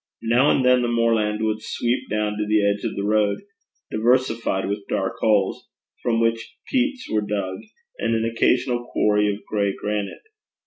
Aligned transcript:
Now 0.23 0.49
and 0.49 0.65
then 0.65 0.81
the 0.81 0.87
moorland 0.87 1.43
would 1.43 1.61
sweep 1.61 2.09
down 2.09 2.35
to 2.35 2.47
the 2.47 2.67
edge 2.67 2.83
of 2.83 2.95
the 2.95 3.03
road, 3.03 3.41
diversified 3.91 4.67
with 4.67 4.87
dark 4.89 5.17
holes 5.21 5.69
from 6.01 6.19
which 6.19 6.57
peats 6.71 7.07
were 7.07 7.21
dug, 7.21 7.59
and 7.99 8.15
an 8.15 8.25
occasional 8.25 8.83
quarry 8.91 9.31
of 9.31 9.45
gray 9.45 9.75
granite. 9.75 10.23